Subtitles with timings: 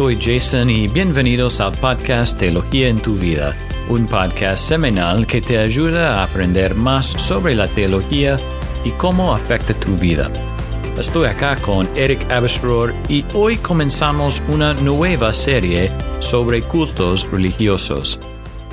[0.00, 3.54] soy Jason y bienvenidos al podcast Teología en tu vida,
[3.90, 8.40] un podcast semanal que te ayuda a aprender más sobre la teología
[8.82, 10.32] y cómo afecta tu vida.
[10.98, 18.18] Estoy acá con Eric Abesrohr y hoy comenzamos una nueva serie sobre cultos religiosos.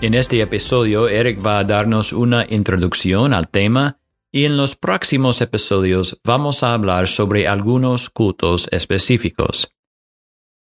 [0.00, 4.00] En este episodio, Eric va a darnos una introducción al tema
[4.32, 9.72] y en los próximos episodios vamos a hablar sobre algunos cultos específicos.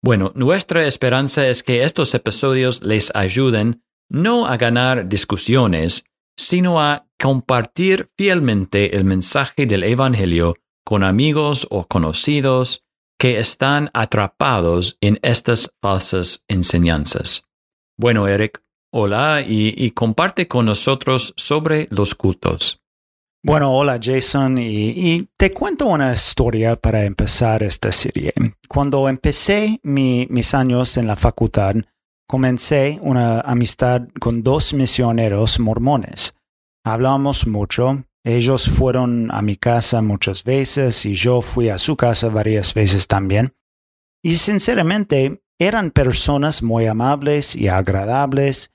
[0.01, 6.05] Bueno, nuestra esperanza es que estos episodios les ayuden no a ganar discusiones,
[6.37, 12.85] sino a compartir fielmente el mensaje del Evangelio con amigos o conocidos
[13.19, 17.43] que están atrapados en estas falsas enseñanzas.
[17.97, 18.63] Bueno, Eric,
[18.93, 22.78] hola y, comparte con nosotros sobre los cultos.
[23.41, 28.33] Bueno, hola Jason y, te cuento una historia para empezar esta serie.
[28.67, 31.75] Cuando empecé mis años en la facultad,
[32.27, 36.35] comencé una amistad con dos misioneros mormones.
[36.83, 42.27] Hablamos mucho, ellos fueron a mi casa muchas veces y yo fui a su casa
[42.27, 43.53] varias veces también.
[44.21, 48.73] Y sinceramente eran personas muy amables y agradables.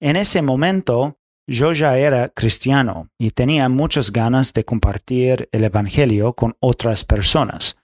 [0.00, 6.32] En ese momento yo ya era cristiano y tenía muchas ganas de compartir el Evangelio
[6.32, 7.76] con otras personas.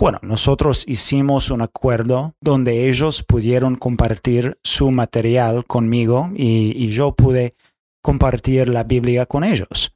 [0.00, 7.56] Bueno, nosotros hicimos un acuerdo donde ellos pudieron compartir su material conmigo y, yo pude
[8.00, 9.92] compartir la Biblia con ellos.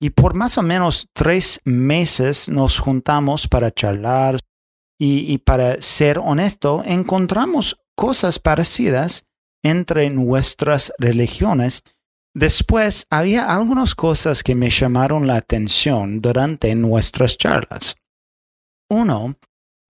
[0.00, 4.40] Y por más o menos tres meses nos juntamos para charlar
[4.98, 9.26] y, para ser honesto, encontramos cosas parecidas
[9.62, 11.84] entre nuestras religiones
[12.34, 17.96] Después había algunas cosas que me llamaron la atención durante nuestras charlas.
[18.88, 19.36] Uno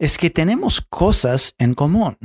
[0.00, 2.16] es que tenemos cosas en común.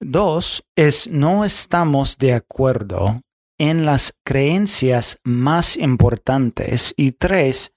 [0.00, 3.22] Dos es no estamos de acuerdo
[3.58, 6.94] en las creencias más importantes.
[6.96, 7.72] Y tres,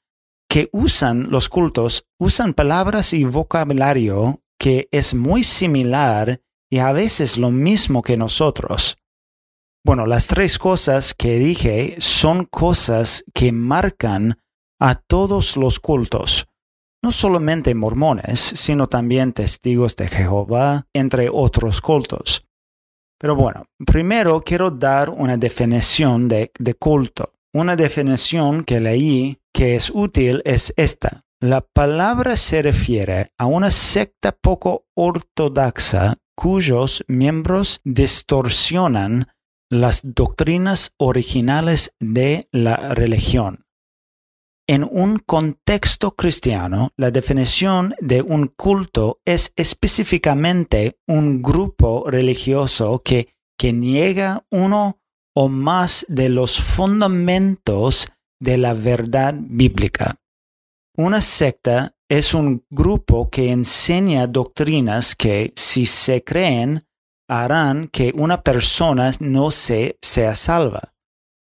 [0.49, 7.38] que usan los cultos, usan palabras y vocabulario que es muy similar y a veces
[7.38, 8.97] lo mismo que nosotros.
[9.85, 14.39] Bueno, las tres cosas que dije son cosas que marcan
[14.79, 16.47] a todos los cultos,
[17.03, 22.45] no solamente mormones, sino también testigos de Jehová, entre otros cultos.
[23.19, 27.33] Pero bueno, primero quiero dar una definición de, culto.
[27.53, 31.23] Una definición que leí que es útil es esta.
[31.41, 39.27] La palabra se refiere a una secta poco ortodoxa cuyos miembros distorsionan
[39.73, 43.66] las doctrinas originales de la religión.
[44.67, 53.35] En un contexto cristiano, la definición de un culto es específicamente un grupo religioso que,
[53.57, 55.01] que niega uno
[55.35, 58.07] o más de los fundamentos
[58.39, 60.22] de la verdad bíblica.
[60.95, 66.85] Una secta es un grupo que enseña doctrinas que, si se creen,
[67.41, 70.94] harán que una persona no se sea salva.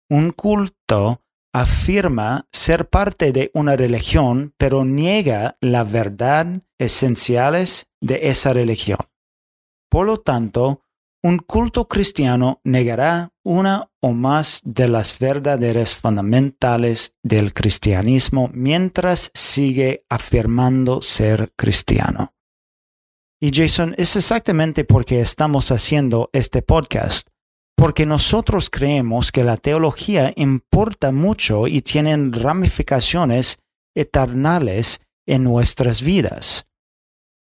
[0.08, 8.52] Un culto afirma ser parte de una religión, pero niega la verdad esenciales de esa
[8.52, 9.00] religión.
[9.90, 10.84] Por lo tanto,
[11.24, 20.04] un culto cristiano negará una o más de las verdaderas fundamentales del cristianismo mientras sigue
[20.08, 22.32] afirmando ser cristiano.
[23.42, 27.28] Y Jason, es exactamente porque estamos haciendo este podcast,
[27.74, 33.58] porque nosotros creemos que la teología importa mucho y tiene ramificaciones
[33.94, 36.66] eternales en nuestras vidas.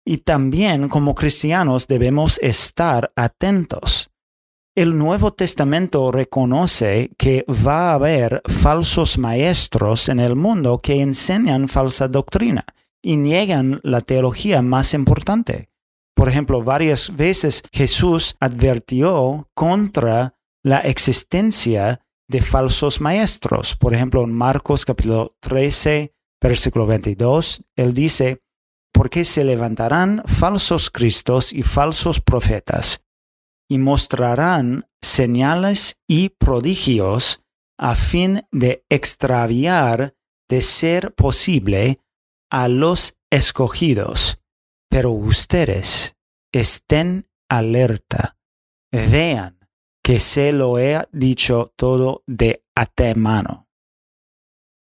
[0.05, 4.11] Y también como cristianos debemos estar atentos.
[4.75, 11.67] El Nuevo Testamento reconoce que va a haber falsos maestros en el mundo que enseñan
[11.67, 12.63] falsa doctrina
[13.01, 15.69] y niegan la teología más importante.
[16.19, 23.77] Por ejemplo, varias veces Jesús advirtió contra la existencia de falsos maestros.
[23.77, 28.41] Por ejemplo, en Marcos capítulo 13, versículo 22, él dice,
[28.91, 33.01] porque se levantarán falsos cristos y falsos profetas,
[33.69, 37.41] y mostrarán señales y prodigios
[37.77, 40.15] a fin de extraviar,
[40.49, 42.01] de ser posible,
[42.51, 44.39] a los escogidos.
[44.89, 46.15] Pero ustedes
[46.51, 48.37] estén alerta,
[48.91, 49.59] vean
[50.03, 53.67] que se lo he dicho todo de antemano.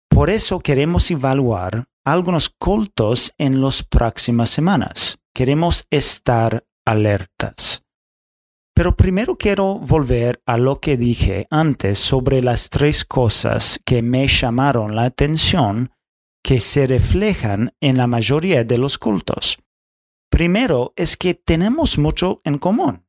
[0.09, 5.19] Por eso queremos evaluar algunos cultos en las próximas semanas.
[5.35, 7.83] Queremos estar alertas.
[8.75, 14.27] Pero primero quiero volver a lo que dije antes sobre las tres cosas que me
[14.27, 15.93] llamaron la atención
[16.43, 19.59] que se reflejan en la mayoría de los cultos.
[20.35, 23.07] Primero es que tenemos mucho en común.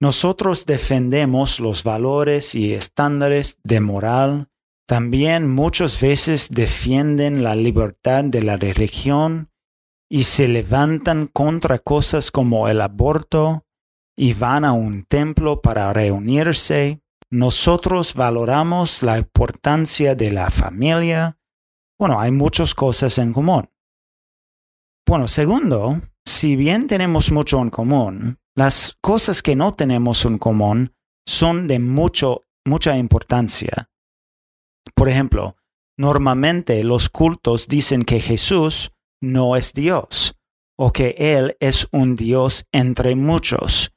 [0.00, 4.48] Nosotros defendemos los valores y estándares de moral,
[4.84, 9.52] también muchas veces defienden la libertad de la religión
[10.10, 13.64] y se levantan contra cosas como el aborto
[14.16, 17.00] y van a un templo para reunirse.
[17.30, 21.38] Nosotros valoramos la importancia de la familia.
[21.96, 23.70] Bueno, hay muchas cosas en común.
[25.06, 30.92] Bueno, segundo, si bien tenemos mucho en común, las cosas que no tenemos en común
[31.26, 33.90] son de mucho, mucha importancia.
[34.94, 35.56] Por ejemplo,
[35.98, 40.34] normalmente los cultos dicen que Jesús no es Dios
[40.78, 43.92] o que Él es un Dios entre muchos.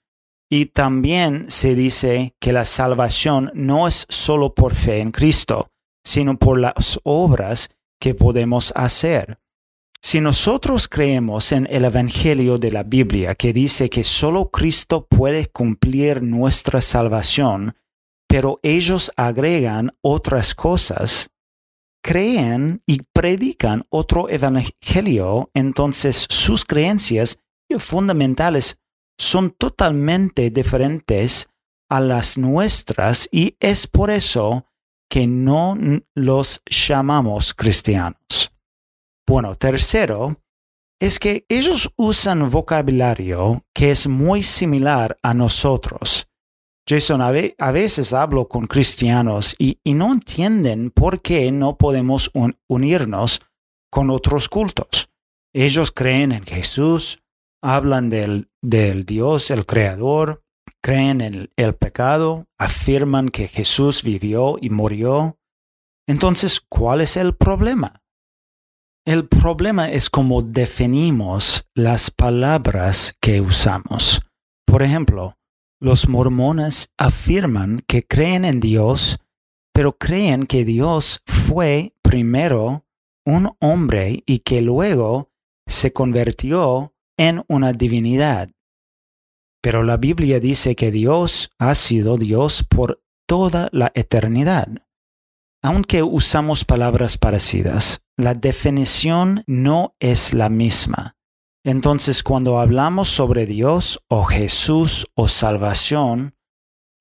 [0.52, 5.72] Y también se dice que la salvación no es solo por fe en Cristo,
[6.06, 9.40] sino por las obras que podemos hacer.
[10.06, 15.48] Si nosotros creemos en el Evangelio de la Biblia que dice que solo Cristo puede
[15.48, 17.78] cumplir nuestra salvación,
[18.28, 21.30] pero ellos agregan otras cosas,
[22.04, 27.40] creen y predican otro Evangelio, entonces sus creencias
[27.80, 28.78] fundamentales
[29.18, 31.50] son totalmente diferentes
[31.90, 34.66] a las nuestras y es por eso
[35.10, 35.78] que no
[36.14, 38.53] los llamamos cristianos.
[39.28, 40.38] Bueno, tercero,
[41.00, 46.28] es que ellos usan vocabulario que es muy similar a nosotros.
[46.88, 52.30] Jason, a, veces hablo con cristianos y, no entienden por qué no podemos
[52.68, 53.42] unirnos
[53.90, 55.10] con otros cultos.
[55.54, 57.22] Ellos creen en Jesús,
[57.62, 60.44] hablan del, del Dios, el Creador,
[60.82, 65.38] creen en el pecado, afirman que Jesús vivió y murió.
[66.06, 68.03] Entonces, ¿cuál es el problema?
[69.06, 74.22] El problema es cómo definimos las palabras que usamos.
[74.66, 75.38] Por ejemplo,
[75.82, 79.20] los mormones afirman que creen en Dios,
[79.74, 82.86] pero creen que Dios fue primero
[83.26, 85.32] un hombre y que luego
[85.68, 88.52] se convirtió en una divinidad.
[89.62, 94.70] Pero la Biblia dice que Dios ha sido Dios por toda la eternidad.
[95.64, 101.16] Aunque usamos palabras parecidas, la definición no es la misma.
[101.66, 106.36] Entonces, cuando hablamos sobre Dios o Jesús o salvación,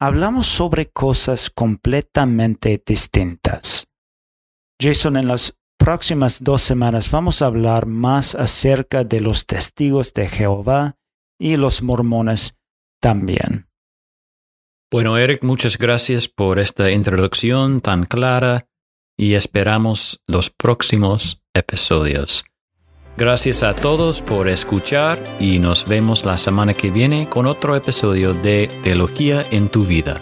[0.00, 3.88] hablamos sobre cosas completamente distintas.
[4.80, 10.28] Jason, en las próximas dos semanas vamos a hablar más acerca de los testigos de
[10.28, 10.96] Jehová
[11.36, 12.56] y los mormones
[13.00, 13.71] también.
[14.92, 18.66] Bueno, Eric, muchas gracias por esta introducción tan clara
[19.16, 22.44] y esperamos los próximos episodios.
[23.16, 28.34] Gracias a todos por escuchar y nos vemos la semana que viene con otro episodio
[28.34, 30.20] de Teología en tu vida.